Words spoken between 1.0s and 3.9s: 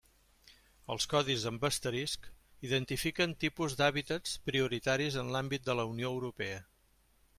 codis amb asterisc identifiquen tipus